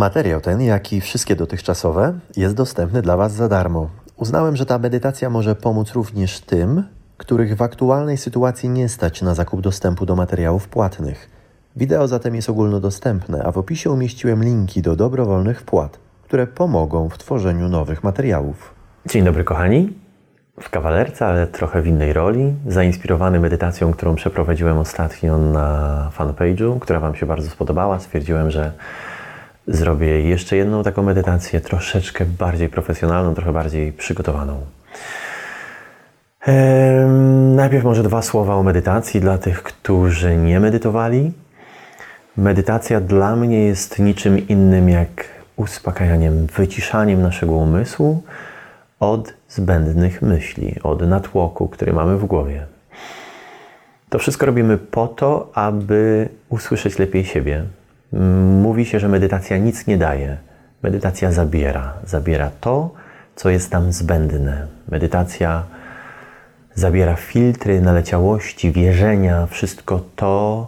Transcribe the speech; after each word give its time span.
Materiał 0.00 0.40
ten, 0.40 0.60
jak 0.60 0.92
i 0.92 1.00
wszystkie 1.00 1.36
dotychczasowe, 1.36 2.18
jest 2.36 2.54
dostępny 2.54 3.02
dla 3.02 3.16
Was 3.16 3.32
za 3.32 3.48
darmo. 3.48 3.90
Uznałem, 4.16 4.56
że 4.56 4.66
ta 4.66 4.78
medytacja 4.78 5.30
może 5.30 5.54
pomóc 5.54 5.92
również 5.92 6.40
tym, 6.40 6.84
których 7.16 7.56
w 7.56 7.62
aktualnej 7.62 8.16
sytuacji 8.16 8.68
nie 8.68 8.88
stać 8.88 9.22
na 9.22 9.34
zakup 9.34 9.60
dostępu 9.60 10.06
do 10.06 10.16
materiałów 10.16 10.68
płatnych. 10.68 11.30
Wideo 11.76 12.08
zatem 12.08 12.34
jest 12.34 12.50
ogólnodostępne, 12.50 13.42
a 13.44 13.52
w 13.52 13.58
opisie 13.58 13.90
umieściłem 13.90 14.44
linki 14.44 14.82
do 14.82 14.96
dobrowolnych 14.96 15.60
wpłat, 15.60 15.98
które 16.22 16.46
pomogą 16.46 17.08
w 17.08 17.18
tworzeniu 17.18 17.68
nowych 17.68 18.04
materiałów. 18.04 18.74
Dzień 19.06 19.24
dobry, 19.24 19.44
kochani. 19.44 19.92
W 20.60 20.70
kawalerce, 20.70 21.26
ale 21.26 21.46
trochę 21.46 21.82
w 21.82 21.86
innej 21.86 22.12
roli, 22.12 22.54
zainspirowany 22.66 23.40
medytacją, 23.40 23.92
którą 23.92 24.14
przeprowadziłem 24.14 24.78
ostatnio 24.78 25.38
na 25.38 26.10
fanpage'u, 26.18 26.78
która 26.78 27.00
Wam 27.00 27.14
się 27.14 27.26
bardzo 27.26 27.50
spodobała, 27.50 27.98
stwierdziłem, 27.98 28.50
że 28.50 28.72
zrobię 29.70 30.20
jeszcze 30.20 30.56
jedną 30.56 30.82
taką 30.82 31.02
medytację, 31.02 31.60
troszeczkę 31.60 32.24
bardziej 32.24 32.68
profesjonalną, 32.68 33.34
trochę 33.34 33.52
bardziej 33.52 33.92
przygotowaną. 33.92 34.60
Najpierw 37.56 37.84
może 37.84 38.02
dwa 38.02 38.22
słowa 38.22 38.54
o 38.54 38.62
medytacji 38.62 39.20
dla 39.20 39.38
tych, 39.38 39.62
którzy 39.62 40.36
nie 40.36 40.60
medytowali. 40.60 41.32
Medytacja 42.36 43.00
dla 43.00 43.36
mnie 43.36 43.64
jest 43.64 43.98
niczym 43.98 44.48
innym 44.48 44.88
jak 44.88 45.24
uspokajaniem, 45.56 46.46
wyciszaniem 46.46 47.22
naszego 47.22 47.52
umysłu 47.52 48.22
od 49.00 49.32
zbędnych 49.48 50.22
myśli, 50.22 50.74
od 50.82 51.08
natłoku, 51.08 51.68
który 51.68 51.92
mamy 51.92 52.16
w 52.16 52.24
głowie. 52.24 52.66
To 54.08 54.18
wszystko 54.18 54.46
robimy 54.46 54.78
po 54.78 55.08
to, 55.08 55.50
aby 55.54 56.28
usłyszeć 56.48 56.98
lepiej 56.98 57.24
siebie. 57.24 57.64
Mówi 58.62 58.84
się, 58.84 59.00
że 59.00 59.08
medytacja 59.08 59.58
nic 59.58 59.86
nie 59.86 59.98
daje. 59.98 60.36
Medytacja 60.82 61.32
zabiera. 61.32 61.94
Zabiera 62.04 62.50
to, 62.60 62.90
co 63.36 63.50
jest 63.50 63.70
tam 63.70 63.92
zbędne. 63.92 64.66
Medytacja 64.88 65.62
zabiera 66.74 67.16
filtry 67.16 67.80
naleciałości, 67.80 68.72
wierzenia, 68.72 69.46
wszystko 69.46 70.04
to, 70.16 70.66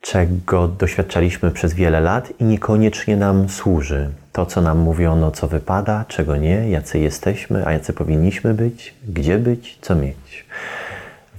czego 0.00 0.68
doświadczaliśmy 0.68 1.50
przez 1.50 1.74
wiele 1.74 2.00
lat 2.00 2.32
i 2.40 2.44
niekoniecznie 2.44 3.16
nam 3.16 3.48
służy. 3.48 4.10
To, 4.32 4.46
co 4.46 4.60
nam 4.60 4.78
mówiono, 4.78 5.30
co 5.30 5.48
wypada, 5.48 6.04
czego 6.08 6.36
nie, 6.36 6.70
jacy 6.70 6.98
jesteśmy, 6.98 7.66
a 7.66 7.72
jacy 7.72 7.92
powinniśmy 7.92 8.54
być, 8.54 8.94
gdzie 9.08 9.38
być, 9.38 9.78
co 9.80 9.94
mieć. 9.94 10.46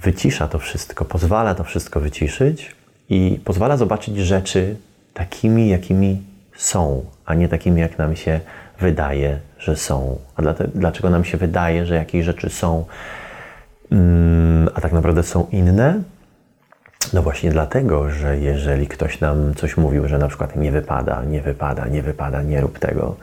Wycisza 0.02 0.48
to 0.48 0.58
wszystko, 0.58 1.04
pozwala 1.04 1.54
to 1.54 1.64
wszystko 1.64 2.00
wyciszyć 2.00 2.74
i 3.08 3.40
pozwala 3.44 3.76
zobaczyć 3.76 4.16
rzeczy 4.16 4.76
takimi, 5.20 5.68
jakimi 5.68 6.22
są, 6.56 7.04
a 7.26 7.34
nie 7.34 7.48
takimi, 7.48 7.80
jak 7.80 7.98
nam 7.98 8.16
się 8.16 8.40
wydaje, 8.78 9.38
że 9.58 9.76
są. 9.76 10.18
A 10.36 10.42
dlaczego 10.74 11.10
nam 11.10 11.24
się 11.24 11.38
wydaje, 11.38 11.86
że 11.86 11.94
jakieś 11.94 12.24
rzeczy 12.24 12.50
są, 12.50 12.84
mm, 13.92 14.68
a 14.74 14.80
tak 14.80 14.92
naprawdę 14.92 15.22
są 15.22 15.46
inne? 15.52 16.02
No 17.12 17.22
właśnie 17.22 17.50
dlatego, 17.50 18.10
że 18.10 18.38
jeżeli 18.38 18.86
ktoś 18.86 19.20
nam 19.20 19.54
coś 19.54 19.76
mówił, 19.76 20.08
że 20.08 20.18
na 20.18 20.28
przykład 20.28 20.56
nie 20.56 20.72
wypada, 20.72 21.24
nie 21.24 21.40
wypada, 21.40 21.88
nie 21.88 22.02
wypada, 22.02 22.42
nie 22.42 22.60
rób 22.60 22.78
tego, 22.78 23.16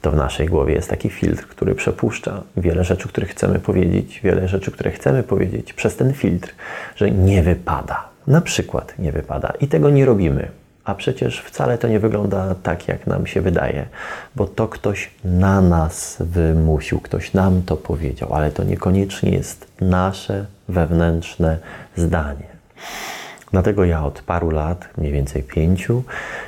to 0.00 0.10
w 0.10 0.16
naszej 0.16 0.46
głowie 0.48 0.74
jest 0.74 0.90
taki 0.90 1.10
filtr, 1.10 1.46
który 1.46 1.74
przepuszcza 1.74 2.42
wiele 2.56 2.84
rzeczy, 2.84 3.08
które 3.08 3.26
chcemy 3.26 3.58
powiedzieć, 3.58 4.20
wiele 4.24 4.48
rzeczy, 4.48 4.70
które 4.70 4.90
chcemy 4.90 5.22
powiedzieć 5.22 5.72
przez 5.72 5.96
ten 5.96 6.14
filtr, 6.14 6.54
że 6.96 7.10
nie 7.10 7.42
wypada. 7.42 8.08
Na 8.26 8.40
przykład 8.40 8.98
nie 8.98 9.12
wypada 9.12 9.52
i 9.60 9.68
tego 9.68 9.90
nie 9.90 10.04
robimy. 10.04 10.48
A 10.86 10.94
przecież 10.94 11.40
wcale 11.40 11.78
to 11.78 11.88
nie 11.88 12.00
wygląda 12.00 12.54
tak, 12.62 12.88
jak 12.88 13.06
nam 13.06 13.26
się 13.26 13.40
wydaje, 13.40 13.86
bo 14.36 14.46
to 14.46 14.68
ktoś 14.68 15.10
na 15.24 15.60
nas 15.60 16.16
wymusił, 16.20 17.00
ktoś 17.00 17.32
nam 17.32 17.62
to 17.62 17.76
powiedział, 17.76 18.34
ale 18.34 18.50
to 18.50 18.64
niekoniecznie 18.64 19.30
jest 19.30 19.66
nasze 19.80 20.46
wewnętrzne 20.68 21.58
zdanie. 21.96 22.46
Dlatego 23.50 23.84
ja 23.84 24.04
od 24.04 24.22
paru 24.22 24.50
lat, 24.50 24.88
mniej 24.98 25.12
więcej 25.12 25.42
pięciu, 25.42 26.02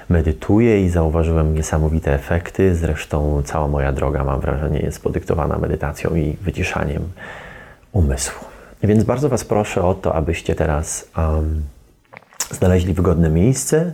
medytuję 0.09 0.85
i 0.85 0.89
zauważyłem 0.89 1.55
niesamowite 1.55 2.15
efekty. 2.15 2.77
Zresztą 2.77 3.43
cała 3.45 3.69
moja 3.69 3.93
droga, 3.93 4.25
mam 4.25 4.41
wrażenie, 4.41 4.79
jest 4.79 5.03
podyktowana 5.03 5.59
medytacją 5.59 6.15
i 6.15 6.37
wyciszaniem 6.41 7.03
umysłu. 7.93 8.45
Więc 8.83 9.05
bardzo 9.05 9.29
Was 9.29 9.45
proszę 9.45 9.83
o 9.83 9.95
to, 9.95 10.15
abyście 10.15 10.55
teraz 10.55 11.09
um, 11.17 11.63
znaleźli 12.51 12.95
wygodne 12.95 13.31
miejsce. 13.31 13.93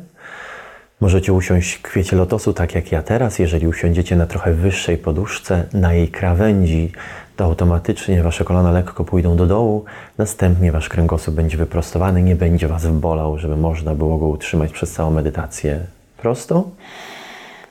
Możecie 1.01 1.33
usiąść 1.33 1.75
w 1.75 1.83
kwiecie 1.83 2.17
lotosu, 2.17 2.53
tak 2.53 2.75
jak 2.75 2.93
ja 2.93 3.03
teraz. 3.03 3.39
Jeżeli 3.39 3.69
usiądziecie 3.69 4.17
na 4.17 4.27
trochę 4.27 4.53
wyższej 4.53 4.99
poduszce, 4.99 5.65
na 5.73 5.93
jej 5.93 6.09
krawędzi, 6.09 6.93
to 7.37 7.45
automatycznie 7.45 8.23
Wasze 8.23 8.45
kolana 8.45 8.73
lekko 8.73 9.05
pójdą 9.05 9.37
do 9.37 9.47
dołu, 9.47 9.85
następnie 10.19 10.73
Wasz 10.73 10.89
kręgosłup 10.89 11.37
będzie 11.37 11.57
wyprostowany, 11.57 12.23
nie 12.23 12.37
będzie 12.37 12.69
Was 12.69 12.87
bolał, 12.87 13.39
żeby 13.39 13.57
można 13.57 13.95
było 13.95 14.19
go 14.19 14.27
utrzymać 14.27 14.73
przez 14.73 14.93
całą 14.93 15.11
medytację 15.11 15.81
prosto. 16.17 16.71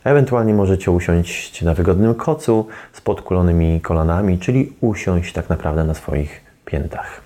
Ewentualnie 0.03 0.53
możecie 0.53 0.91
usiąść 0.91 1.61
na 1.61 1.73
wygodnym 1.73 2.15
kocu 2.15 2.67
z 2.93 3.01
podkulonymi 3.01 3.81
kolanami, 3.81 4.39
czyli 4.39 4.73
usiąść 4.81 5.33
tak 5.33 5.49
naprawdę 5.49 5.83
na 5.83 5.93
swoich 5.93 6.41
piętach. 6.65 7.21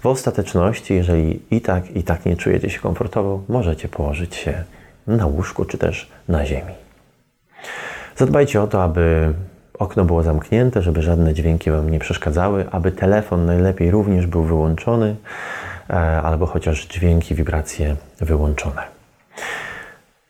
W 0.00 0.06
ostateczności, 0.06 0.94
jeżeli 0.94 1.40
i 1.50 1.60
tak, 1.60 1.96
i 1.96 2.02
tak 2.02 2.26
nie 2.26 2.36
czujecie 2.36 2.70
się 2.70 2.78
komfortowo, 2.78 3.42
możecie 3.48 3.88
położyć 3.88 4.34
się 4.34 4.64
na 5.06 5.26
łóżku 5.26 5.64
czy 5.64 5.78
też 5.78 6.10
na 6.28 6.46
ziemi. 6.46 6.72
Zadbajcie 8.16 8.62
o 8.62 8.66
to, 8.66 8.82
aby 8.82 9.34
okno 9.78 10.04
było 10.04 10.22
zamknięte, 10.22 10.82
żeby 10.82 11.02
żadne 11.02 11.34
dźwięki 11.34 11.70
Wam 11.70 11.90
nie 11.90 11.98
przeszkadzały, 11.98 12.66
aby 12.70 12.92
telefon 12.92 13.46
najlepiej 13.46 13.90
również 13.90 14.26
był 14.26 14.42
wyłączony, 14.42 15.16
e, 15.90 15.94
albo 16.22 16.46
chociaż 16.46 16.86
dźwięki, 16.86 17.34
wibracje 17.34 17.96
wyłączone. 18.20 18.82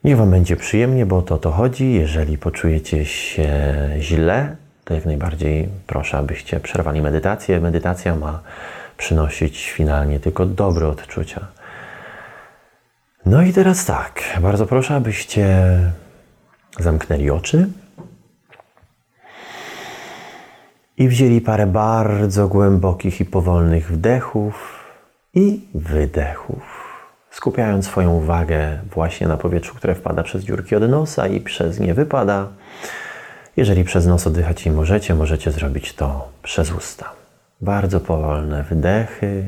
Niech 0.04 0.16
Wam 0.16 0.30
będzie 0.30 0.56
przyjemnie, 0.56 1.06
bo 1.06 1.22
to 1.22 1.34
o 1.34 1.38
to 1.38 1.50
chodzi. 1.50 1.92
Jeżeli 1.92 2.38
poczujecie 2.38 3.04
się 3.04 3.50
źle, 3.98 4.56
to 4.84 4.94
jak 4.94 5.06
najbardziej 5.06 5.68
proszę, 5.86 6.18
abyście 6.18 6.60
przerwali 6.60 7.02
medytację. 7.02 7.60
Medytacja 7.60 8.16
ma 8.16 8.40
przynosić 8.96 9.70
finalnie 9.70 10.20
tylko 10.20 10.46
dobre 10.46 10.88
odczucia. 10.88 11.46
No 13.26 13.42
i 13.42 13.52
teraz 13.52 13.84
tak, 13.84 14.38
bardzo 14.40 14.66
proszę, 14.66 14.94
abyście 14.94 15.68
zamknęli 16.78 17.30
oczy 17.30 17.68
i 20.96 21.08
wzięli 21.08 21.40
parę 21.40 21.66
bardzo 21.66 22.48
głębokich 22.48 23.20
i 23.20 23.24
powolnych 23.24 23.92
wdechów 23.92 24.84
i 25.34 25.68
wydechów, 25.74 26.62
skupiając 27.30 27.86
swoją 27.86 28.10
uwagę 28.10 28.78
właśnie 28.94 29.28
na 29.28 29.36
powietrzu, 29.36 29.74
które 29.74 29.94
wpada 29.94 30.22
przez 30.22 30.44
dziurki 30.44 30.76
od 30.76 30.90
nosa 30.90 31.28
i 31.28 31.40
przez 31.40 31.80
nie 31.80 31.94
wypada. 31.94 32.48
Jeżeli 33.56 33.84
przez 33.84 34.06
nos 34.06 34.26
oddychać 34.26 34.64
nie 34.64 34.72
możecie, 34.72 35.14
możecie 35.14 35.52
zrobić 35.52 35.94
to 35.94 36.28
przez 36.42 36.72
usta. 36.72 37.12
Bardzo 37.60 38.00
powolne 38.00 38.62
wdechy 38.62 39.44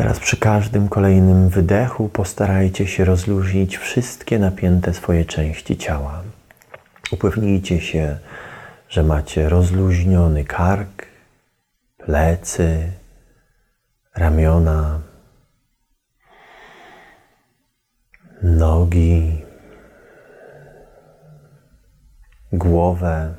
Teraz 0.00 0.20
przy 0.20 0.36
każdym 0.36 0.88
kolejnym 0.88 1.48
wydechu 1.48 2.08
postarajcie 2.08 2.86
się 2.86 3.04
rozluźnić 3.04 3.78
wszystkie 3.78 4.38
napięte 4.38 4.94
swoje 4.94 5.24
części 5.24 5.76
ciała. 5.76 6.22
Upewnijcie 7.12 7.80
się, 7.80 8.18
że 8.88 9.02
macie 9.02 9.48
rozluźniony 9.48 10.44
kark, 10.44 11.06
plecy, 11.96 12.92
ramiona, 14.16 15.00
nogi, 18.42 19.44
głowę. 22.52 23.34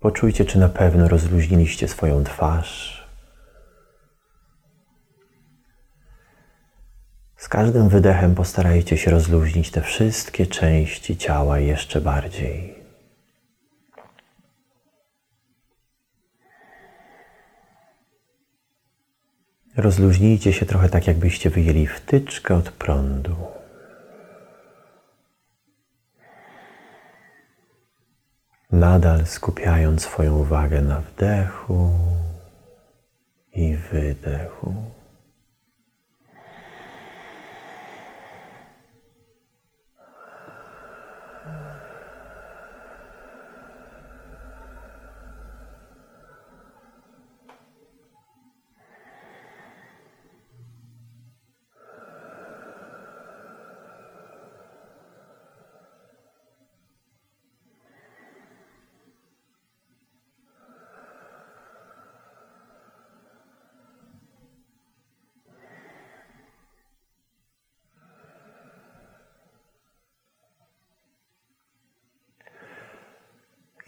Poczujcie, 0.00 0.44
czy 0.44 0.58
na 0.58 0.68
pewno 0.68 1.08
rozluźniliście 1.08 1.88
swoją 1.88 2.24
twarz. 2.24 2.99
Każdym 7.50 7.88
wydechem 7.88 8.34
postarajcie 8.34 8.96
się 8.96 9.10
rozluźnić 9.10 9.70
te 9.70 9.80
wszystkie 9.80 10.46
części 10.46 11.16
ciała 11.16 11.58
jeszcze 11.58 12.00
bardziej. 12.00 12.74
Rozluźnijcie 19.76 20.52
się 20.52 20.66
trochę 20.66 20.88
tak, 20.88 21.06
jakbyście 21.06 21.50
wyjęli 21.50 21.86
wtyczkę 21.86 22.54
od 22.54 22.70
prądu. 22.70 23.36
Nadal 28.72 29.26
skupiając 29.26 30.02
swoją 30.02 30.38
uwagę 30.38 30.80
na 30.80 31.00
wdechu 31.00 31.90
i 33.52 33.76
wydechu. 33.76 34.99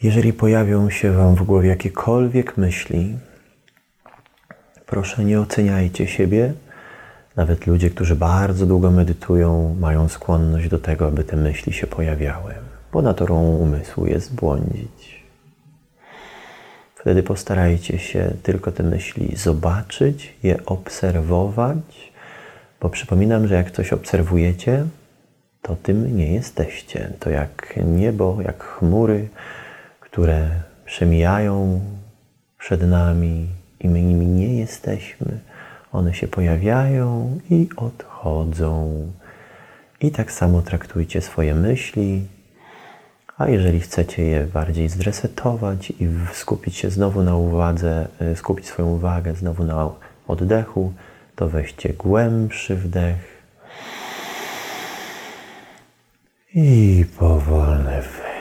Jeżeli 0.02 0.32
pojawią 0.32 0.90
się 0.90 1.12
Wam 1.12 1.34
w 1.34 1.42
głowie 1.42 1.68
jakiekolwiek 1.68 2.56
myśli, 2.56 3.18
proszę 4.86 5.24
nie 5.24 5.40
oceniajcie 5.40 6.06
siebie. 6.06 6.52
Nawet 7.36 7.66
ludzie, 7.66 7.90
którzy 7.90 8.16
bardzo 8.16 8.66
długo 8.66 8.90
medytują, 8.90 9.76
mają 9.80 10.08
skłonność 10.08 10.68
do 10.68 10.78
tego, 10.78 11.06
aby 11.06 11.24
te 11.24 11.36
myśli 11.36 11.72
się 11.72 11.86
pojawiały, 11.86 12.54
bo 12.92 13.02
naturą 13.02 13.42
umysłu 13.42 14.06
jest 14.06 14.34
błądzić. 14.34 15.22
Wtedy 16.94 17.22
postarajcie 17.22 17.98
się 17.98 18.34
tylko 18.42 18.72
te 18.72 18.82
myśli 18.82 19.36
zobaczyć, 19.36 20.34
je 20.42 20.66
obserwować, 20.66 22.12
bo 22.80 22.88
przypominam, 22.88 23.46
że 23.46 23.54
jak 23.54 23.70
coś 23.70 23.92
obserwujecie, 23.92 24.86
to 25.62 25.76
tym 25.76 26.16
nie 26.16 26.34
jesteście. 26.34 27.12
To 27.20 27.30
jak 27.30 27.78
niebo, 27.84 28.38
jak 28.44 28.64
chmury, 28.64 29.28
które 30.12 30.50
przemijają 30.84 31.80
przed 32.58 32.82
nami 32.82 33.48
i 33.80 33.88
my 33.88 34.02
nimi 34.02 34.26
nie 34.26 34.58
jesteśmy. 34.58 35.38
One 35.92 36.14
się 36.14 36.28
pojawiają 36.28 37.38
i 37.50 37.68
odchodzą. 37.76 39.06
I 40.00 40.10
tak 40.10 40.32
samo 40.32 40.62
traktujcie 40.62 41.20
swoje 41.20 41.54
myśli. 41.54 42.26
A 43.38 43.48
jeżeli 43.48 43.80
chcecie 43.80 44.22
je 44.22 44.44
bardziej 44.44 44.88
zresetować 44.88 45.90
i 45.90 46.08
skupić 46.32 46.76
się 46.76 46.90
znowu 46.90 47.22
na 47.22 47.36
uwadze, 47.36 48.08
y, 48.32 48.36
skupić 48.36 48.66
swoją 48.66 48.88
uwagę 48.88 49.34
znowu 49.34 49.64
na 49.64 49.90
oddechu, 50.28 50.92
to 51.36 51.48
weźcie 51.48 51.92
głębszy 51.92 52.76
wdech 52.76 53.42
i 56.54 57.04
powolny 57.18 58.02
wydech. 58.02 58.31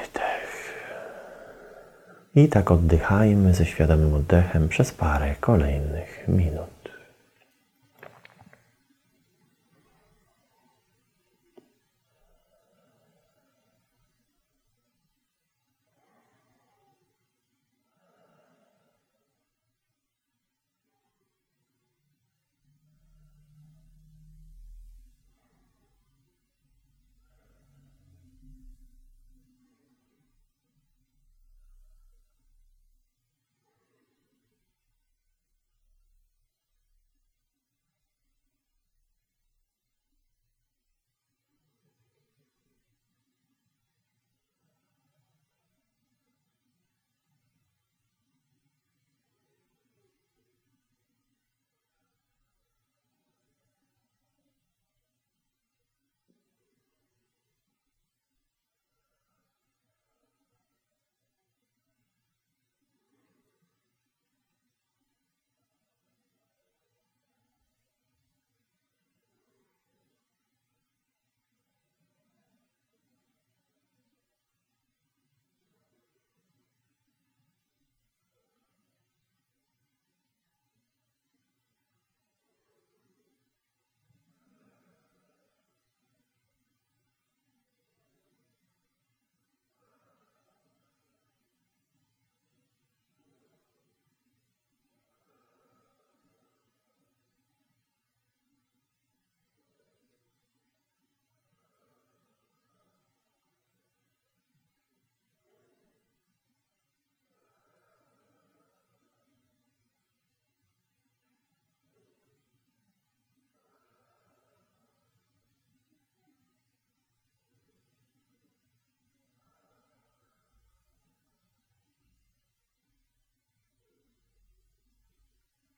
I 2.35 2.47
tak 2.47 2.71
oddychajmy 2.71 3.53
ze 3.53 3.65
świadomym 3.65 4.13
oddechem 4.13 4.69
przez 4.69 4.91
parę 4.91 5.35
kolejnych 5.39 6.27
minut. 6.27 6.80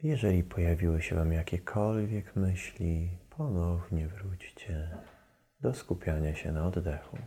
Jeżeli 0.04 0.44
pojawiły 0.44 1.02
się 1.02 1.16
Wam 1.16 1.34
jakiekolwiek 1.34 2.36
myśli, 2.36 3.10
ponownie 3.30 4.08
wróćcie 4.08 4.98
do 5.62 5.74
skupiania 5.74 6.36
się 6.36 6.52
na 6.52 6.66
oddechu. 6.68 7.18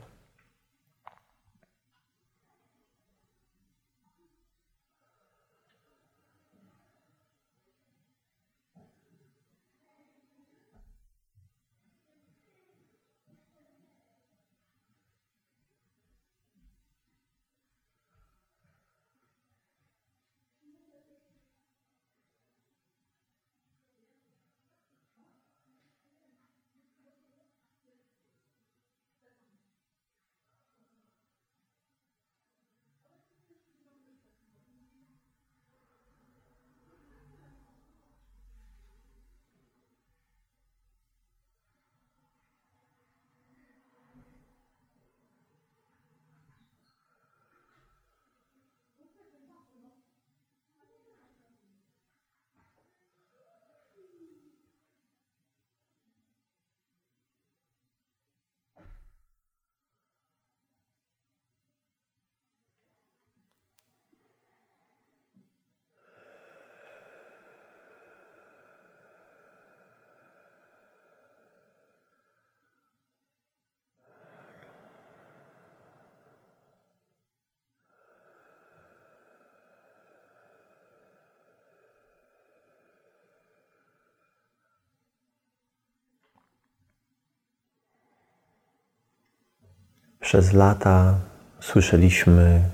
Przez 90.27 90.53
lata 90.53 91.19
słyszeliśmy 91.61 92.71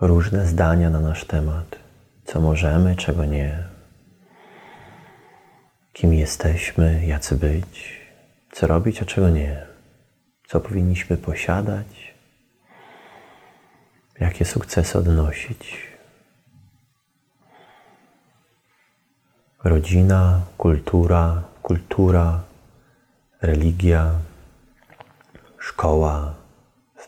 różne 0.00 0.46
zdania 0.46 0.90
na 0.90 1.00
nasz 1.00 1.24
temat, 1.24 1.76
co 2.24 2.40
możemy, 2.40 2.96
czego 2.96 3.24
nie, 3.24 3.64
kim 5.92 6.14
jesteśmy, 6.14 7.06
jacy 7.06 7.36
być, 7.36 8.00
co 8.52 8.66
robić, 8.66 9.02
a 9.02 9.04
czego 9.04 9.30
nie, 9.30 9.66
co 10.48 10.60
powinniśmy 10.60 11.16
posiadać, 11.16 12.14
jakie 14.20 14.44
sukcesy 14.44 14.98
odnosić. 14.98 15.86
Rodzina, 19.64 20.40
kultura, 20.58 21.42
kultura, 21.62 22.40
religia, 23.42 24.14
szkoła, 25.60 26.34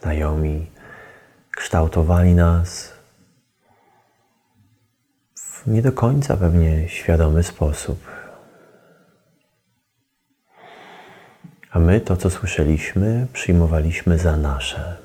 znajomi 0.01 0.71
kształtowali 1.57 2.35
nas 2.35 2.93
w 5.35 5.67
nie 5.67 5.83
do 5.83 5.93
końca 5.93 6.37
pewnie 6.37 6.89
świadomy 6.89 7.43
sposób. 7.43 8.07
A 11.71 11.79
my 11.79 12.01
to, 12.01 12.17
co 12.17 12.31
słyszeliśmy, 12.31 13.27
przyjmowaliśmy 13.33 14.19
za 14.19 14.37
nasze. 14.37 14.97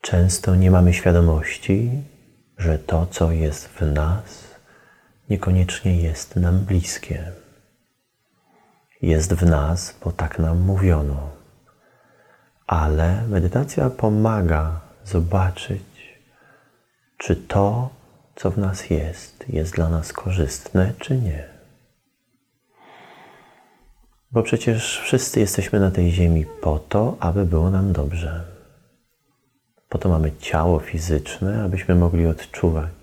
Często 0.00 0.56
nie 0.56 0.70
mamy 0.70 0.94
świadomości, 0.94 1.90
że 2.58 2.78
to, 2.78 3.06
co 3.06 3.32
jest 3.32 3.68
w 3.68 3.92
nas, 3.92 4.54
niekoniecznie 5.30 6.02
jest 6.02 6.36
nam 6.36 6.58
bliskie. 6.58 7.32
Jest 9.02 9.34
w 9.34 9.46
nas, 9.46 9.94
bo 10.04 10.12
tak 10.12 10.38
nam 10.38 10.60
mówiono. 10.60 11.30
Ale 12.66 13.22
medytacja 13.28 13.90
pomaga 13.90 14.80
zobaczyć, 15.04 16.18
czy 17.18 17.36
to, 17.36 17.90
co 18.36 18.50
w 18.50 18.58
nas 18.58 18.90
jest, 18.90 19.44
jest 19.48 19.74
dla 19.74 19.88
nas 19.88 20.12
korzystne, 20.12 20.92
czy 20.98 21.16
nie. 21.16 21.48
Bo 24.32 24.42
przecież 24.42 25.00
wszyscy 25.00 25.40
jesteśmy 25.40 25.80
na 25.80 25.90
tej 25.90 26.10
ziemi 26.10 26.46
po 26.62 26.78
to, 26.78 27.16
aby 27.20 27.46
było 27.46 27.70
nam 27.70 27.92
dobrze. 27.92 28.44
Po 29.88 29.98
to 29.98 30.08
mamy 30.08 30.32
ciało 30.36 30.78
fizyczne, 30.78 31.64
abyśmy 31.64 31.94
mogli 31.94 32.26
odczuwać 32.26 32.97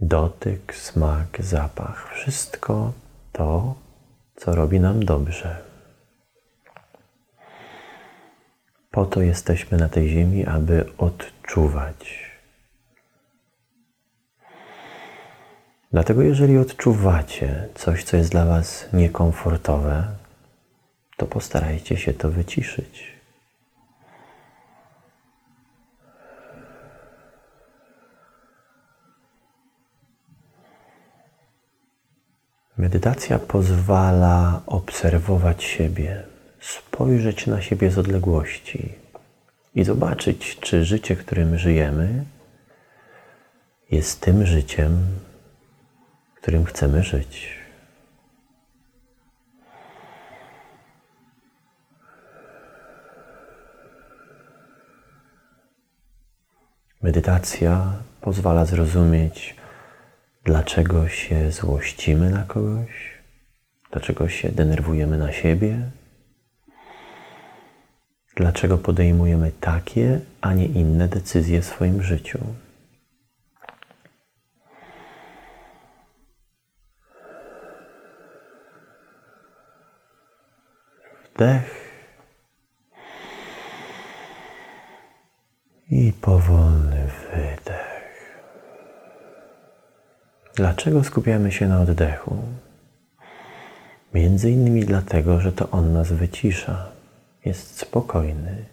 dotyk, 0.00 0.74
smak, 0.74 1.28
zapach. 1.40 2.12
Wszystko 2.14 2.92
to, 3.32 3.74
co 4.36 4.54
robi 4.54 4.80
nam 4.80 5.04
dobrze. 5.04 5.56
Po 8.90 9.06
to 9.06 9.22
jesteśmy 9.22 9.78
na 9.78 9.88
tej 9.88 10.08
ziemi, 10.08 10.46
aby 10.46 10.84
odczuwać. 10.98 12.26
Dlatego, 15.92 16.22
jeżeli 16.22 16.58
odczuwacie 16.58 17.68
coś, 17.74 18.04
co 18.04 18.16
jest 18.16 18.30
dla 18.30 18.44
Was 18.44 18.88
niekomfortowe, 18.92 20.04
to 21.16 21.26
postarajcie 21.26 21.96
się 21.96 22.14
to 22.14 22.30
wyciszyć. 22.30 23.15
Medytacja 32.78 33.38
pozwala 33.38 34.60
obserwować 34.66 35.64
siebie, 35.64 36.22
spojrzeć 36.60 37.46
na 37.46 37.62
siebie 37.62 37.90
z 37.90 37.98
odległości 37.98 38.92
i 39.74 39.84
zobaczyć, 39.84 40.58
czy 40.60 40.84
życie, 40.84 41.16
którym 41.16 41.58
żyjemy, 41.58 42.24
jest 43.90 44.20
tym 44.20 44.46
życiem, 44.46 44.98
którym 46.34 46.64
chcemy 46.64 47.02
żyć. 47.02 47.56
Medytacja 57.02 57.92
pozwala 58.20 58.64
zrozumieć, 58.64 59.56
dlaczego 60.46 61.08
się 61.08 61.52
złościmy 61.52 62.30
na 62.30 62.42
kogoś, 62.42 63.18
dlaczego 63.90 64.28
się 64.28 64.48
denerwujemy 64.48 65.18
na 65.18 65.32
siebie, 65.32 65.90
dlaczego 68.36 68.78
podejmujemy 68.78 69.52
takie, 69.60 70.20
a 70.40 70.54
nie 70.54 70.66
inne 70.66 71.08
decyzje 71.08 71.62
w 71.62 71.64
swoim 71.64 72.02
życiu. 72.02 72.38
Wdech 81.34 81.86
i 85.90 86.12
powolny 86.12 87.06
wydech. 87.32 87.85
Dlaczego 90.56 91.04
skupiamy 91.04 91.52
się 91.52 91.68
na 91.68 91.80
oddechu? 91.80 92.36
Między 94.14 94.50
innymi 94.50 94.84
dlatego, 94.84 95.40
że 95.40 95.52
to 95.52 95.70
on 95.70 95.92
nas 95.92 96.12
wycisza, 96.12 96.88
jest 97.44 97.78
spokojny. 97.78 98.64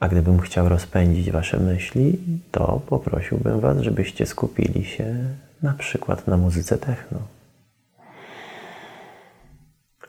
A 0.00 0.08
gdybym 0.08 0.40
chciał 0.40 0.68
rozpędzić 0.68 1.30
Wasze 1.30 1.58
myśli, 1.60 2.18
to 2.50 2.80
poprosiłbym 2.86 3.60
Was, 3.60 3.78
żebyście 3.78 4.26
skupili 4.26 4.84
się 4.84 5.14
na 5.62 5.72
przykład 5.74 6.26
na 6.26 6.36
muzyce 6.36 6.78
techno. 6.78 7.18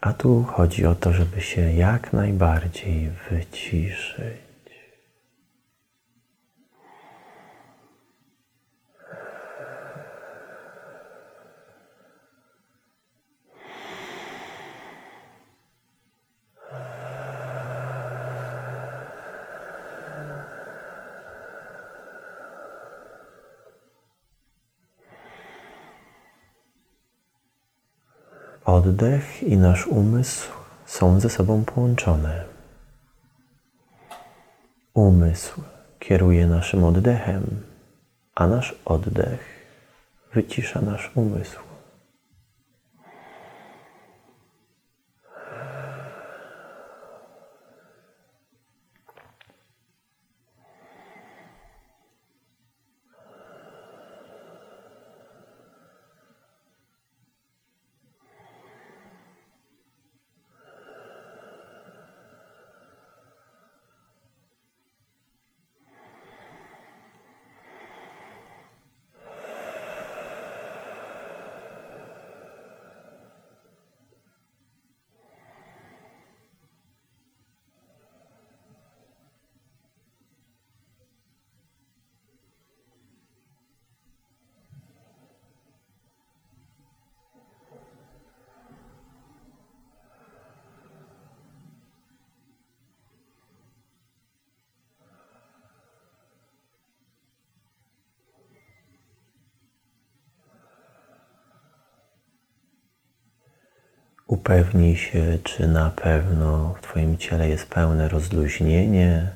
A 0.01 0.13
tu 0.13 0.44
chodzi 0.44 0.86
o 0.86 0.96
to, 0.96 1.13
żeby 1.13 1.41
się 1.41 1.74
jak 1.74 2.13
najbardziej 2.13 3.10
wyciszyć. 3.32 4.49
Oddech 28.79 29.43
i 29.43 29.57
nasz 29.57 29.88
umysł 29.88 30.51
są 30.86 31.19
ze 31.19 31.29
sobą 31.29 31.65
połączone. 31.65 32.43
Umysł 34.93 35.62
kieruje 36.00 36.48
naszym 36.48 36.83
oddechem, 36.83 37.63
a 38.36 38.48
nasz 38.48 38.75
oddech 38.86 39.39
wycisza 40.33 40.81
nasz 40.81 41.12
umysł. 41.15 41.69
Upewnij 104.29 104.95
się, 104.95 105.38
czy 105.43 105.67
na 105.67 105.89
pewno 105.89 106.74
w 106.74 106.81
Twoim 106.81 107.17
ciele 107.17 107.50
jest 107.50 107.69
pełne 107.69 108.09
rozluźnienie. 108.09 109.27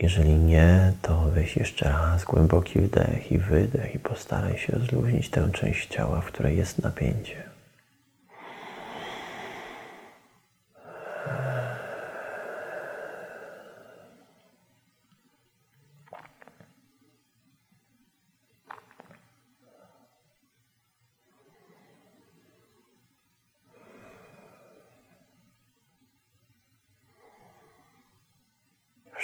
Jeżeli 0.00 0.34
nie, 0.34 0.92
to 1.02 1.30
weź 1.34 1.56
jeszcze 1.56 1.88
raz 1.88 2.24
głęboki 2.24 2.80
wdech 2.80 3.32
i 3.32 3.38
wydech 3.38 3.94
i 3.94 3.98
postaraj 3.98 4.58
się 4.58 4.72
rozluźnić 4.72 5.30
tę 5.30 5.48
część 5.52 5.88
ciała, 5.88 6.20
w 6.20 6.26
której 6.26 6.56
jest 6.56 6.82
napięcie. 6.82 7.42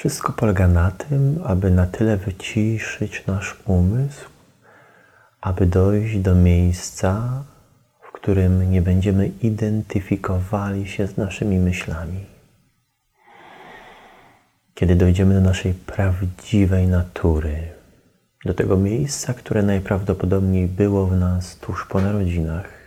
Wszystko 0.04 0.32
polega 0.32 0.68
na 0.68 0.90
tym, 0.90 1.40
aby 1.44 1.70
na 1.70 1.86
tyle 1.86 2.16
wyciszyć 2.16 3.26
nasz 3.26 3.56
umysł, 3.64 4.28
aby 5.40 5.66
dojść 5.66 6.18
do 6.18 6.34
miejsca, 6.34 7.42
w 8.02 8.12
którym 8.12 8.70
nie 8.70 8.82
będziemy 8.82 9.26
identyfikowali 9.42 10.88
się 10.88 11.06
z 11.06 11.16
naszymi 11.16 11.58
myślami. 11.58 12.26
Kiedy 14.74 14.96
dojdziemy 14.96 15.34
do 15.34 15.40
naszej 15.40 15.74
prawdziwej 15.74 16.88
natury, 16.88 17.56
do 18.44 18.54
tego 18.54 18.76
miejsca, 18.76 19.34
które 19.34 19.62
najprawdopodobniej 19.62 20.68
było 20.68 21.06
w 21.06 21.16
nas 21.16 21.56
tuż 21.56 21.86
po 21.86 22.00
narodzinach, 22.00 22.83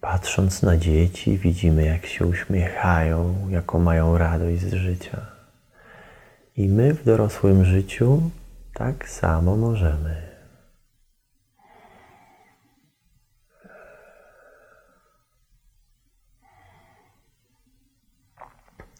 Patrząc 0.00 0.62
na 0.62 0.76
dzieci, 0.76 1.38
widzimy, 1.38 1.84
jak 1.84 2.06
się 2.06 2.26
uśmiechają, 2.26 3.48
jaką 3.48 3.78
mają 3.78 4.18
radość 4.18 4.60
z 4.60 4.74
życia. 4.74 5.26
I 6.56 6.68
my 6.68 6.94
w 6.94 7.04
dorosłym 7.04 7.64
życiu 7.64 8.30
tak 8.74 9.08
samo 9.08 9.56
możemy. 9.56 10.30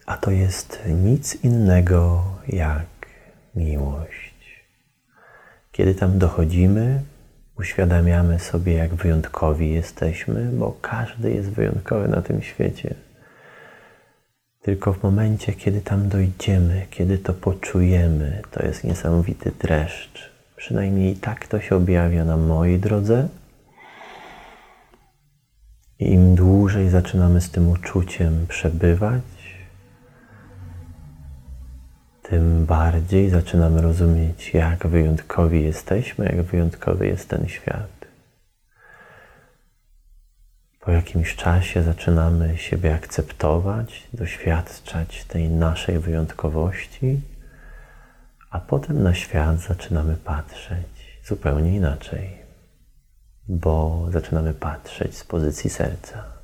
A 0.06 0.16
to 0.16 0.30
jest 0.30 0.82
nic 0.86 1.44
innego 1.44 2.24
jak 2.48 2.86
miłość. 3.54 4.66
Kiedy 5.72 5.94
tam 5.94 6.18
dochodzimy, 6.18 7.02
uświadamiamy 7.60 8.38
sobie, 8.38 8.72
jak 8.72 8.94
wyjątkowi 8.94 9.70
jesteśmy, 9.70 10.50
bo 10.52 10.76
każdy 10.80 11.32
jest 11.32 11.50
wyjątkowy 11.50 12.08
na 12.08 12.22
tym 12.22 12.42
świecie. 12.42 12.94
Tylko 14.62 14.92
w 14.92 15.02
momencie, 15.02 15.52
kiedy 15.52 15.80
tam 15.80 16.08
dojdziemy, 16.08 16.86
kiedy 16.90 17.18
to 17.18 17.32
poczujemy, 17.34 18.42
to 18.50 18.66
jest 18.66 18.84
niesamowity 18.84 19.52
dreszcz. 19.58 20.30
Przynajmniej 20.56 21.16
tak 21.16 21.46
to 21.46 21.60
się 21.60 21.76
objawia 21.76 22.24
na 22.24 22.36
mojej 22.36 22.78
drodze. 22.78 23.28
I 25.98 26.12
im 26.12 26.34
dłużej 26.34 26.88
zaczynamy 26.88 27.40
z 27.40 27.50
tym 27.50 27.70
uczuciem 27.70 28.46
przebywać, 28.48 29.22
tym 32.30 32.66
bardziej 32.66 33.30
zaczynamy 33.30 33.82
rozumieć, 33.82 34.54
jak 34.54 34.86
wyjątkowi 34.86 35.64
jesteśmy, 35.64 36.24
jak 36.24 36.42
wyjątkowy 36.42 37.06
jest 37.06 37.28
ten 37.28 37.48
świat. 37.48 38.06
Po 40.80 40.90
jakimś 40.90 41.36
czasie 41.36 41.82
zaczynamy 41.82 42.58
siebie 42.58 42.94
akceptować, 42.94 44.08
doświadczać 44.12 45.24
tej 45.24 45.48
naszej 45.48 45.98
wyjątkowości, 45.98 47.20
a 48.50 48.60
potem 48.60 49.02
na 49.02 49.14
świat 49.14 49.58
zaczynamy 49.58 50.16
patrzeć 50.16 51.20
zupełnie 51.24 51.76
inaczej, 51.76 52.38
bo 53.48 54.06
zaczynamy 54.10 54.54
patrzeć 54.54 55.18
z 55.18 55.24
pozycji 55.24 55.70
serca. 55.70 56.39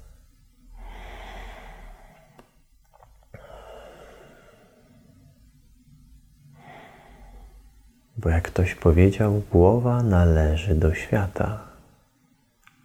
Bo 8.17 8.29
jak 8.29 8.45
ktoś 8.45 8.75
powiedział, 8.75 9.43
głowa 9.53 10.03
należy 10.03 10.75
do 10.75 10.95
świata, 10.95 11.59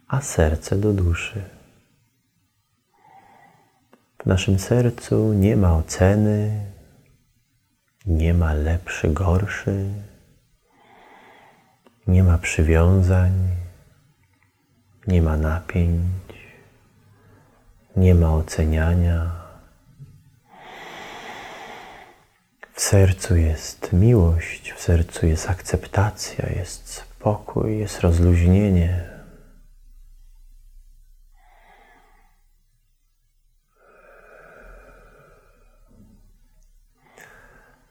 a 0.08 0.20
serce 0.20 0.76
do 0.76 0.92
duszy. 0.92 1.42
W 4.22 4.26
naszym 4.26 4.58
sercu 4.58 5.32
nie 5.32 5.56
ma 5.56 5.76
oceny, 5.76 6.66
nie 8.06 8.34
ma 8.34 8.52
lepszy, 8.52 9.08
gorszy, 9.08 9.88
nie 12.06 12.22
ma 12.22 12.38
przywiązań, 12.38 13.32
nie 15.06 15.22
ma 15.22 15.36
napięć, 15.36 16.32
nie 17.96 18.14
ma 18.14 18.34
oceniania 18.34 19.41
W 22.74 22.80
sercu 22.80 23.36
jest 23.36 23.92
miłość, 23.92 24.72
w 24.72 24.80
sercu 24.80 25.26
jest 25.26 25.50
akceptacja, 25.50 26.48
jest 26.48 26.88
spokój, 26.88 27.78
jest 27.78 28.00
rozluźnienie. 28.00 29.12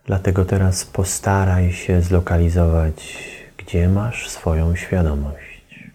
Dlatego 0.06 0.46
teraz 0.46 0.86
postaraj 0.86 1.74
się 1.74 2.02
zlokalizować, 2.02 3.18
gdzie 3.58 3.90
masz 3.90 4.30
swoją 4.30 4.76
świadomość. 4.76 5.90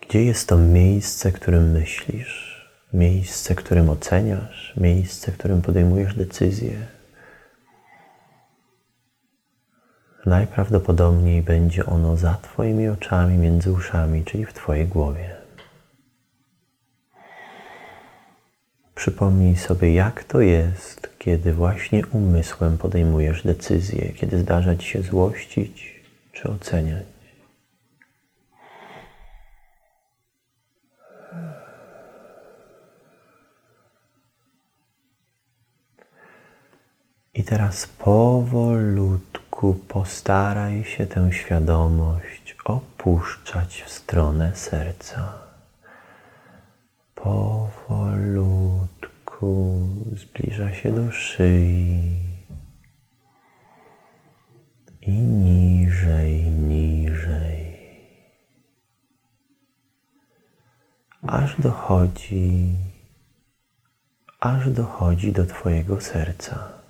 Gdzie 0.00 0.24
jest 0.24 0.48
to 0.48 0.58
miejsce, 0.58 1.32
którym 1.32 1.70
myślisz? 1.70 2.45
Miejsce, 2.96 3.54
którym 3.54 3.90
oceniasz, 3.90 4.74
miejsce, 4.76 5.32
którym 5.32 5.62
podejmujesz 5.62 6.14
decyzje. 6.14 6.76
Najprawdopodobniej 10.26 11.42
będzie 11.42 11.86
ono 11.86 12.16
za 12.16 12.34
Twoimi 12.34 12.88
oczami, 12.88 13.38
między 13.38 13.72
uszami, 13.72 14.24
czyli 14.24 14.46
w 14.46 14.52
Twojej 14.52 14.86
głowie. 14.86 15.36
Przypomnij 18.94 19.56
sobie, 19.56 19.94
jak 19.94 20.24
to 20.24 20.40
jest, 20.40 21.10
kiedy 21.18 21.52
właśnie 21.52 22.06
umysłem 22.06 22.78
podejmujesz 22.78 23.42
decyzje, 23.42 24.12
kiedy 24.12 24.38
zdarza 24.38 24.76
Ci 24.76 24.88
się 24.88 25.02
złościć 25.02 26.02
czy 26.32 26.50
oceniać. 26.50 27.15
I 37.36 37.44
teraz 37.44 37.86
powolutku 37.86 39.74
postaraj 39.88 40.84
się 40.84 41.06
tę 41.06 41.32
świadomość 41.32 42.56
opuszczać 42.64 43.82
w 43.82 43.90
stronę 43.90 44.56
serca. 44.56 45.32
Powolutku 47.14 48.58
zbliża 50.12 50.74
się 50.74 50.92
do 50.92 51.12
szyi 51.12 52.16
i 55.02 55.12
niżej, 55.12 56.42
niżej, 56.42 57.76
aż 61.22 61.60
dochodzi, 61.60 62.74
aż 64.40 64.70
dochodzi 64.70 65.32
do 65.32 65.46
Twojego 65.46 66.00
serca. 66.00 66.85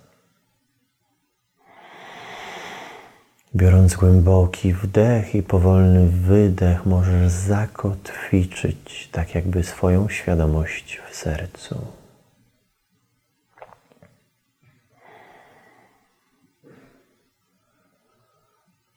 Biorąc 3.55 3.95
głęboki 3.95 4.73
wdech 4.73 5.35
i 5.35 5.43
powolny 5.43 6.09
wydech, 6.09 6.87
możesz 6.87 7.33
zakotwiczyć 7.33 9.09
tak 9.13 9.35
jakby 9.35 9.63
swoją 9.63 10.09
świadomość 10.09 11.01
w 11.11 11.17
sercu. 11.17 11.87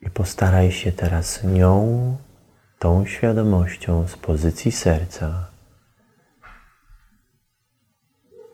I 0.01 0.09
postaraj 0.09 0.71
się 0.71 0.91
teraz 0.91 1.43
nią, 1.43 2.17
tą 2.79 3.05
świadomością 3.05 4.07
z 4.07 4.17
pozycji 4.17 4.71
serca 4.71 5.47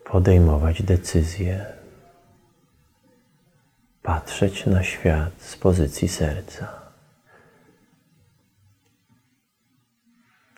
podejmować 0.04 0.82
decyzje 0.82 1.75
patrzeć 4.06 4.66
na 4.66 4.82
świat 4.82 5.32
z 5.38 5.56
pozycji 5.56 6.08
serca. 6.08 6.68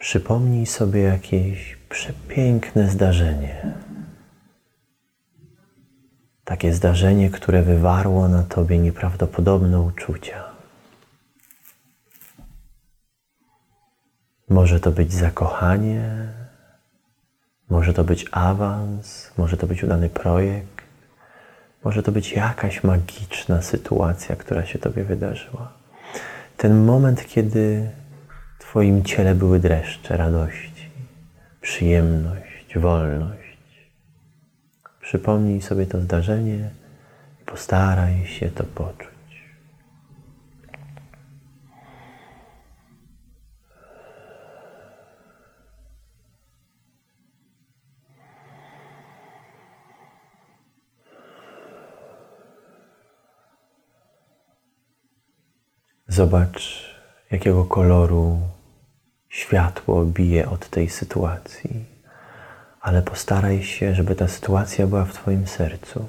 Przypomnij 0.00 0.66
sobie 0.66 1.02
jakieś 1.02 1.76
przepiękne 1.88 2.88
zdarzenie. 2.88 3.74
Takie 6.44 6.72
zdarzenie, 6.72 7.30
które 7.30 7.62
wywarło 7.62 8.28
na 8.28 8.42
tobie 8.42 8.78
nieprawdopodobne 8.78 9.80
uczucia. 9.80 10.44
Może 14.48 14.80
to 14.80 14.92
być 14.92 15.12
zakochanie, 15.12 16.32
może 17.70 17.94
to 17.94 18.04
być 18.04 18.26
awans, 18.30 19.32
może 19.38 19.56
to 19.56 19.66
być 19.66 19.84
udany 19.84 20.08
projekt, 20.08 20.77
może 21.84 22.02
to 22.02 22.12
być 22.12 22.32
jakaś 22.32 22.84
magiczna 22.84 23.62
sytuacja, 23.62 24.36
która 24.36 24.66
się 24.66 24.78
Tobie 24.78 25.04
wydarzyła. 25.04 25.72
Ten 26.56 26.84
moment, 26.84 27.26
kiedy 27.26 27.90
w 28.58 28.62
Twoim 28.62 29.04
ciele 29.04 29.34
były 29.34 29.60
dreszcze 29.60 30.16
radości, 30.16 30.90
przyjemność, 31.60 32.78
wolność. 32.78 33.58
Przypomnij 35.00 35.62
sobie 35.62 35.86
to 35.86 36.00
zdarzenie 36.00 36.70
i 37.42 37.44
postaraj 37.44 38.26
się 38.26 38.50
to 38.50 38.64
poczuć. 38.64 39.07
Zobacz, 56.18 56.94
jakiego 57.30 57.64
koloru 57.64 58.40
światło 59.28 60.04
bije 60.04 60.48
od 60.48 60.68
tej 60.68 60.88
sytuacji, 60.88 61.84
ale 62.80 63.02
postaraj 63.02 63.62
się, 63.62 63.94
żeby 63.94 64.14
ta 64.14 64.28
sytuacja 64.28 64.86
była 64.86 65.04
w 65.04 65.12
Twoim 65.12 65.46
sercu. 65.46 66.08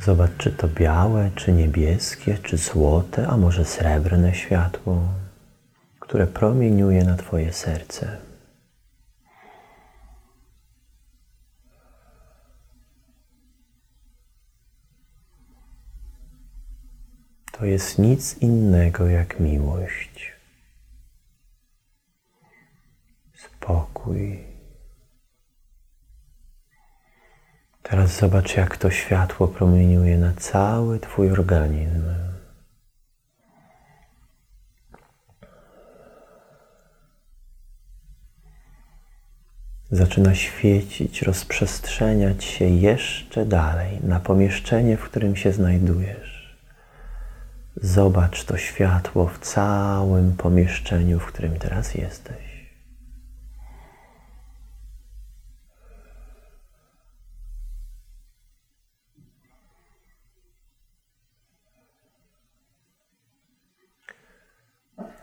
Zobacz, 0.00 0.30
czy 0.38 0.52
to 0.52 0.68
białe, 0.68 1.30
czy 1.34 1.52
niebieskie, 1.52 2.38
czy 2.38 2.56
złote, 2.56 3.28
a 3.28 3.36
może 3.36 3.64
srebrne 3.64 4.34
światło, 4.34 5.08
które 6.00 6.26
promieniuje 6.26 7.04
na 7.04 7.16
Twoje 7.16 7.52
serce. 7.52 8.16
To 17.62 17.66
jest 17.66 17.98
nic 17.98 18.38
innego 18.38 19.08
jak 19.08 19.40
miłość, 19.40 20.32
spokój. 23.34 24.44
Teraz 27.82 28.18
zobacz, 28.18 28.56
jak 28.56 28.76
to 28.76 28.90
światło 28.90 29.48
promieniuje 29.48 30.18
na 30.18 30.32
cały 30.32 31.00
Twój 31.00 31.30
organizm. 31.30 32.04
Zaczyna 39.90 40.34
świecić, 40.34 41.22
rozprzestrzeniać 41.22 42.44
się 42.44 42.64
jeszcze 42.64 43.46
dalej 43.46 44.00
na 44.02 44.20
pomieszczenie, 44.20 44.96
w 44.96 45.04
którym 45.04 45.36
się 45.36 45.52
znajdujesz. 45.52 46.31
Zobacz 47.76 48.44
to 48.44 48.56
światło 48.56 49.26
w 49.26 49.38
całym 49.38 50.36
pomieszczeniu, 50.36 51.20
w 51.20 51.26
którym 51.26 51.58
teraz 51.58 51.94
jesteś. 51.94 52.52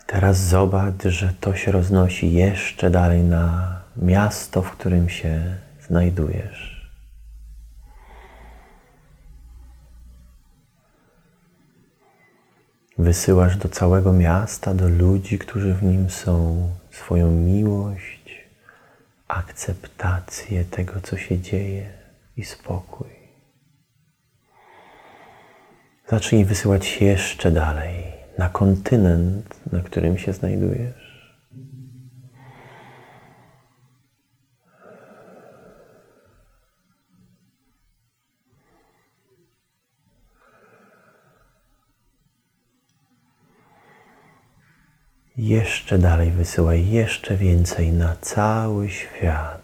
Teraz 0.08 0.38
zobacz, 0.38 1.04
że 1.04 1.34
to 1.40 1.56
się 1.56 1.72
roznosi 1.72 2.34
jeszcze 2.34 2.90
dalej 2.90 3.24
na 3.24 3.76
miasto, 3.98 4.62
w 4.62 4.72
którym 4.72 5.10
się 5.10 5.56
znajdujesz. 5.88 6.69
Wysyłasz 13.00 13.58
do 13.58 13.70
całego 13.70 14.14
miasta, 14.14 14.74
do 14.74 14.90
ludzi, 14.90 15.40
którzy 15.40 15.74
w 15.74 15.84
nim 15.84 16.10
są, 16.10 16.70
swoją 16.92 17.32
miłość, 17.32 18.48
akceptację 19.28 20.66
tego, 20.66 21.02
co 21.02 21.18
się 21.18 21.40
dzieje 21.40 21.90
i 22.38 22.44
spokój. 22.46 23.10
Zacznij 26.08 26.46
wysyłać 26.46 27.02
jeszcze 27.02 27.52
dalej, 27.52 28.04
na 28.38 28.50
kontynent, 28.50 29.60
na 29.72 29.80
którym 29.80 30.18
się 30.18 30.34
znajdujesz. 30.34 31.09
Jeszcze 45.39 45.97
dalej 45.97 46.32
wysyłaj 46.32 46.89
jeszcze 46.89 47.38
więcej 47.38 47.91
na 47.91 48.15
cały 48.15 48.89
świat. 48.89 49.62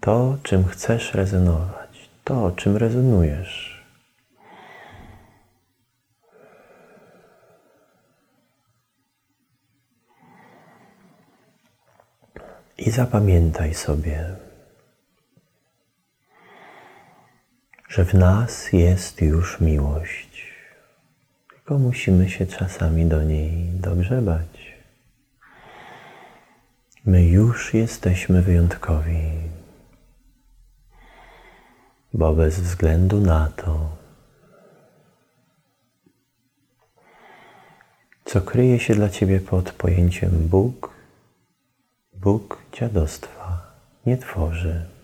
To, 0.00 0.38
czym 0.42 0.64
chcesz 0.64 1.14
rezonować, 1.14 2.08
to, 2.24 2.52
czym 2.52 2.76
rezonujesz. 2.76 3.84
I 12.78 12.90
zapamiętaj 12.90 13.74
sobie, 13.74 14.36
że 17.88 18.04
w 18.04 18.14
nas 18.14 18.72
jest 18.72 19.22
już 19.22 19.60
miłość 19.60 20.27
tylko 21.68 21.78
musimy 21.78 22.30
się 22.30 22.46
czasami 22.46 23.06
do 23.06 23.22
niej 23.22 23.70
dogrzebać. 23.70 24.76
My 27.04 27.24
już 27.24 27.74
jesteśmy 27.74 28.42
wyjątkowi, 28.42 29.30
bo 32.14 32.34
bez 32.34 32.60
względu 32.60 33.20
na 33.20 33.52
to, 33.56 33.96
co 38.24 38.40
kryje 38.40 38.78
się 38.78 38.94
dla 38.94 39.08
Ciebie 39.08 39.40
pod 39.40 39.72
pojęciem 39.72 40.30
Bóg, 40.48 40.90
Bóg 42.14 42.62
dziadostwa 42.72 43.72
nie 44.06 44.16
tworzy. 44.16 44.97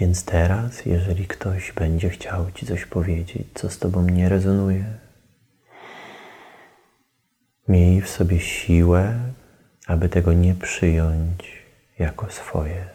Więc 0.00 0.24
teraz, 0.24 0.86
jeżeli 0.86 1.26
ktoś 1.26 1.72
będzie 1.72 2.10
chciał 2.10 2.50
Ci 2.50 2.66
coś 2.66 2.86
powiedzieć, 2.86 3.48
co 3.54 3.70
z 3.70 3.78
Tobą 3.78 4.02
nie 4.02 4.28
rezonuje, 4.28 4.84
miej 7.68 8.02
w 8.02 8.08
sobie 8.08 8.40
siłę, 8.40 9.14
aby 9.86 10.08
tego 10.08 10.32
nie 10.32 10.54
przyjąć 10.54 11.62
jako 11.98 12.30
swoje. 12.30 12.86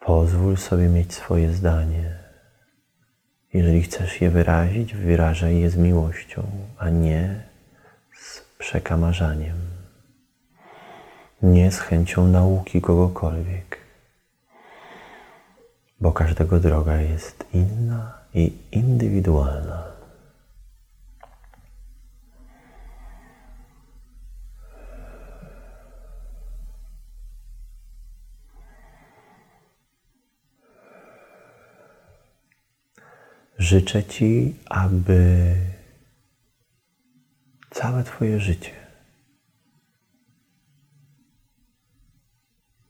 Pozwól 0.00 0.56
sobie 0.56 0.88
mieć 0.88 1.14
swoje 1.14 1.52
zdanie. 1.52 2.18
Jeżeli 3.52 3.82
chcesz 3.82 4.20
je 4.20 4.30
wyrazić, 4.30 4.94
wyrażaj 4.94 5.58
je 5.58 5.70
z 5.70 5.76
miłością, 5.76 6.42
a 6.78 6.90
nie 6.90 7.42
z 8.20 8.40
przekamarzaniem, 8.58 9.56
nie 11.42 11.72
z 11.72 11.78
chęcią 11.78 12.26
nauki 12.26 12.80
kogokolwiek 12.80 13.85
bo 16.00 16.12
każdego 16.12 16.60
droga 16.60 16.96
jest 16.96 17.44
inna 17.52 18.18
i 18.34 18.52
indywidualna. 18.72 19.96
życzę 33.58 34.04
Ci, 34.04 34.56
aby 34.66 35.54
całe 37.70 38.04
Twoje 38.04 38.40
życie 38.40 38.72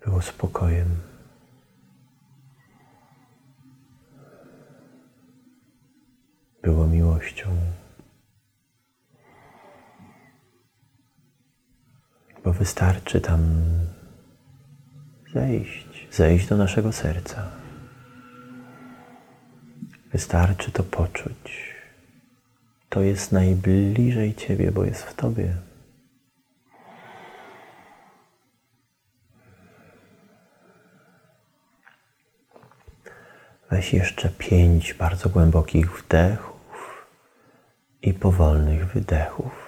było 0.04 0.22
spokojem. 0.22 1.15
Było 6.66 6.86
miłością. 6.86 7.48
Bo 12.44 12.52
wystarczy 12.52 13.20
tam 13.20 13.40
zejść, 15.34 16.08
zejść 16.10 16.46
do 16.46 16.56
naszego 16.56 16.92
serca. 16.92 17.50
Wystarczy 20.12 20.70
to 20.70 20.82
poczuć. 20.82 21.74
To 22.88 23.00
jest 23.00 23.32
najbliżej 23.32 24.34
Ciebie, 24.34 24.72
bo 24.72 24.84
jest 24.84 25.02
w 25.02 25.14
Tobie. 25.14 25.56
Weź 33.70 33.92
jeszcze 33.92 34.28
pięć 34.28 34.94
bardzo 34.94 35.28
głębokich 35.28 36.02
wdechów 36.02 36.55
i 38.02 38.14
powolnych 38.14 38.92
wydechów. 38.92 39.66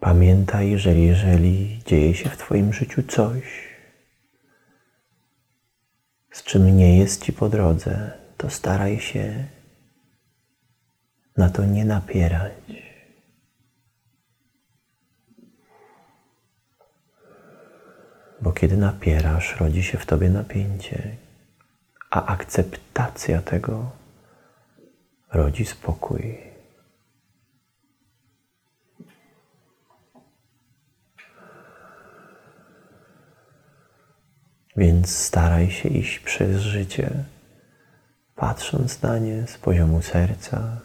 Pamiętaj, 0.00 0.78
że 0.78 0.94
jeżeli 0.94 1.78
dzieje 1.86 2.14
się 2.14 2.28
w 2.28 2.36
Twoim 2.36 2.72
życiu 2.72 3.02
coś, 3.02 3.69
czym 6.50 6.76
nie 6.76 6.98
jest 6.98 7.24
Ci 7.24 7.32
po 7.32 7.48
drodze, 7.48 8.10
to 8.36 8.50
staraj 8.50 9.00
się 9.00 9.44
na 11.36 11.50
to 11.50 11.64
nie 11.64 11.84
napierać. 11.84 12.52
Bo 18.40 18.52
kiedy 18.52 18.76
napierasz, 18.76 19.60
rodzi 19.60 19.82
się 19.82 19.98
w 19.98 20.06
Tobie 20.06 20.30
napięcie, 20.30 21.16
a 22.10 22.26
akceptacja 22.26 23.42
tego 23.42 23.90
rodzi 25.32 25.64
spokój. 25.64 26.49
Więc 34.76 35.16
staraj 35.16 35.70
się 35.70 35.88
iść 35.88 36.18
przez 36.18 36.60
życie, 36.60 37.24
patrząc 38.36 39.02
na 39.02 39.18
nie 39.18 39.46
z 39.46 39.58
poziomu 39.58 40.02
serca, 40.02 40.80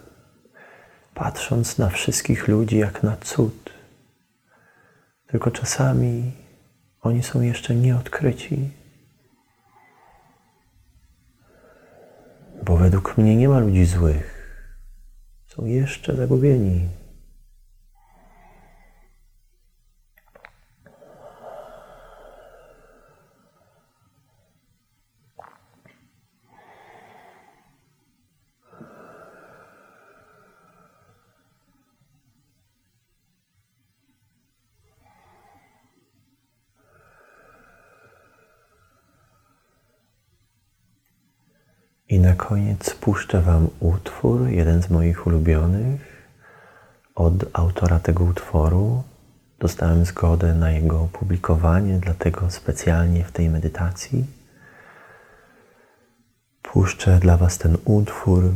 patrząc 1.14 1.78
na 1.78 1.88
wszystkich 1.88 2.48
ludzi 2.48 2.78
jak 2.78 3.02
na 3.02 3.16
cud. 3.16 3.70
Tylko 5.26 5.50
czasami 5.50 6.32
oni 7.02 7.22
są 7.22 7.40
jeszcze 7.40 7.74
nieodkryci. 7.74 8.70
Bo 12.64 12.76
według 12.76 13.18
mnie 13.18 13.36
nie 13.36 13.48
ma 13.48 13.58
ludzi 13.58 13.84
złych. 13.84 14.36
Są 15.46 15.64
jeszcze 15.64 16.16
zagubieni. 16.16 16.88
I 42.16 42.20
na 42.20 42.34
koniec 42.34 42.94
puszczę 42.94 43.40
Wam 43.42 43.68
utwór, 43.80 44.48
jeden 44.48 44.82
z 44.82 44.90
moich 44.90 45.26
ulubionych, 45.26 46.28
od 47.14 47.32
autora 47.52 47.98
tego 47.98 48.24
utworu. 48.24 49.02
Dostałem 49.58 50.04
zgodę 50.04 50.54
na 50.54 50.70
jego 50.70 51.02
opublikowanie, 51.02 51.98
dlatego 51.98 52.50
specjalnie 52.50 53.24
w 53.24 53.32
tej 53.32 53.50
medytacji 53.50 54.24
puszczę 56.62 57.18
dla 57.18 57.36
Was 57.36 57.58
ten 57.58 57.76
utwór. 57.84 58.52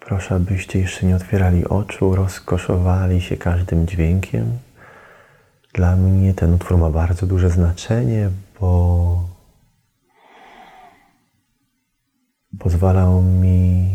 Proszę, 0.00 0.34
abyście 0.34 0.78
jeszcze 0.78 1.06
nie 1.06 1.16
otwierali 1.16 1.68
oczu, 1.68 2.14
rozkoszowali 2.14 3.20
się 3.20 3.36
każdym 3.36 3.86
dźwiękiem. 3.86 4.58
Dla 5.72 5.96
mnie 5.96 6.34
ten 6.34 6.54
utwór 6.54 6.78
ma 6.78 6.90
bardzo 6.90 7.26
duże 7.26 7.50
znaczenie, 7.50 8.30
bo 8.60 9.27
pozwalał 12.58 13.22
mi 13.22 13.88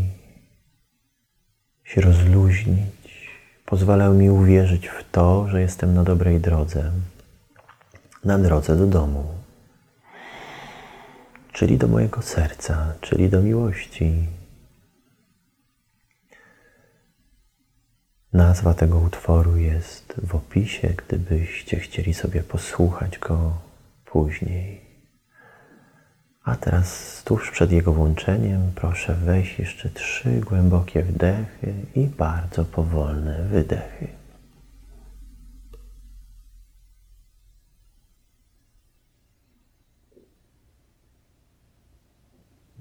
się 1.83 2.01
rozluźnić, 2.01 3.31
pozwalał 3.65 4.13
mi 4.13 4.29
uwierzyć 4.29 4.87
w 4.87 5.11
to, 5.11 5.47
że 5.47 5.61
jestem 5.61 5.93
na 5.93 6.03
dobrej 6.03 6.39
drodze, 6.39 6.91
na 8.23 8.39
drodze 8.39 8.75
do 8.75 8.87
domu, 8.87 9.25
czyli 11.51 11.77
do 11.77 11.87
mojego 11.87 12.21
serca, 12.21 12.93
czyli 13.01 13.29
do 13.29 13.41
miłości. 13.41 14.27
Nazwa 18.33 18.73
tego 18.73 18.99
utworu 18.99 19.57
jest 19.57 20.13
w 20.23 20.35
opisie, 20.35 20.89
gdybyście 21.07 21.79
chcieli 21.79 22.13
sobie 22.13 22.43
posłuchać 22.43 23.19
go 23.19 23.53
później. 24.05 24.92
A 26.43 26.55
teraz 26.55 27.21
tuż 27.23 27.51
przed 27.51 27.71
jego 27.71 27.93
włączeniem 27.93 28.71
proszę 28.75 29.13
wejść 29.13 29.59
jeszcze 29.59 29.89
trzy 29.89 30.39
głębokie 30.39 31.03
wdechy 31.03 31.73
i 31.95 32.07
bardzo 32.07 32.65
powolne 32.65 33.43
wydechy. 33.51 34.07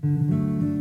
Mm. 0.05 0.72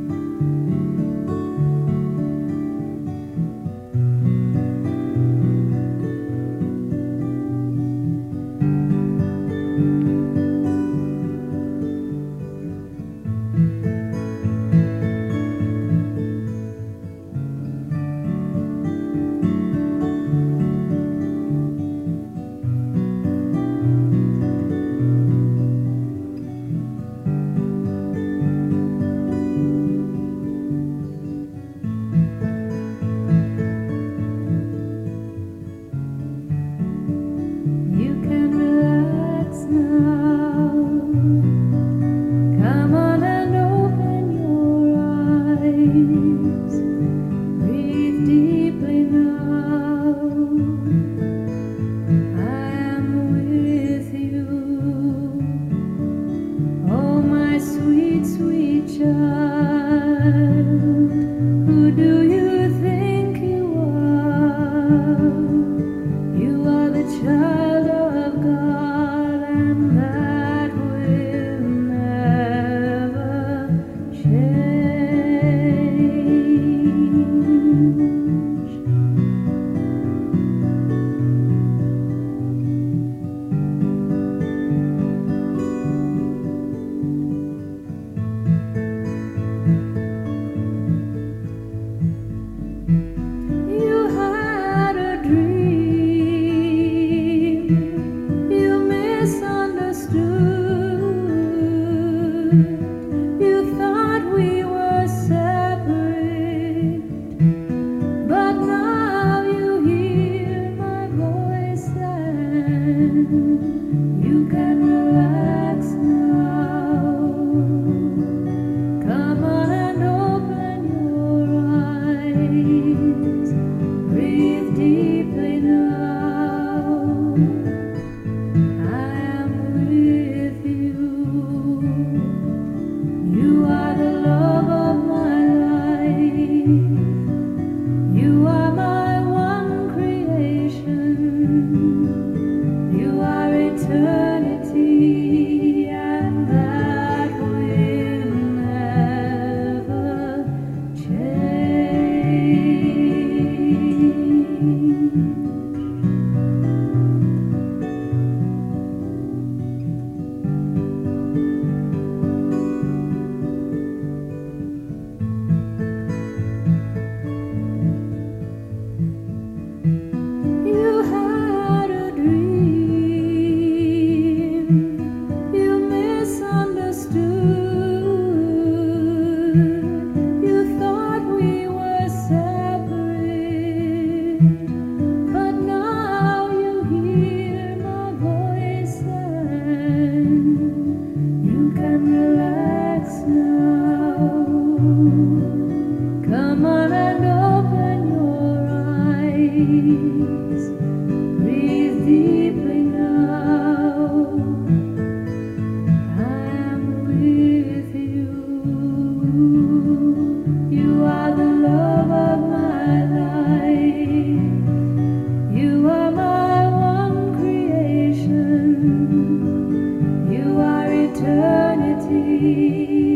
W 222.12 223.11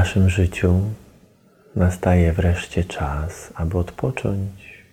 naszym 0.00 0.30
życiu 0.30 0.80
nastaje 1.76 2.32
wreszcie 2.32 2.84
czas, 2.84 3.52
aby 3.54 3.78
odpocząć, 3.78 4.84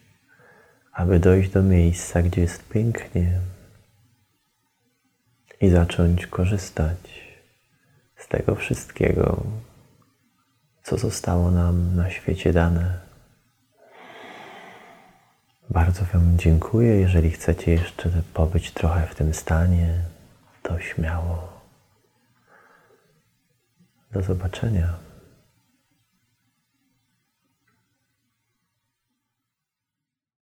aby 0.93 1.19
dojść 1.19 1.49
do 1.49 1.63
miejsca, 1.63 2.21
gdzie 2.21 2.41
jest 2.41 2.69
pięknie 2.69 3.39
i 5.61 5.69
zacząć 5.69 6.27
korzystać 6.27 6.97
z 8.17 8.27
tego 8.27 8.55
wszystkiego, 8.55 9.43
co 10.83 10.97
zostało 10.97 11.51
nam 11.51 11.95
na 11.95 12.09
świecie 12.09 12.53
dane. 12.53 12.99
Bardzo 15.69 16.05
Wam 16.05 16.37
dziękuję. 16.37 16.99
Jeżeli 16.99 17.31
chcecie 17.31 17.71
jeszcze 17.71 18.09
pobyć 18.33 18.71
trochę 18.71 19.07
w 19.07 19.15
tym 19.15 19.33
stanie, 19.33 19.93
to 20.63 20.79
śmiało. 20.79 21.56
Do 24.17 24.23
zobaczenia. 24.23 25.06